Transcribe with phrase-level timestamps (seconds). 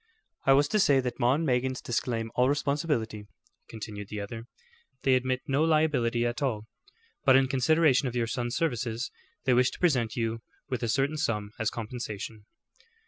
[0.47, 3.27] "I was to say that 'Maw and Meggins' disclaim all responsibility,"
[3.69, 4.47] continued the other.
[5.03, 6.65] "They admit no liability at all,
[7.23, 9.11] but in consideration of your son's services,
[9.45, 12.47] they wish to present you with a certain sum as compensation."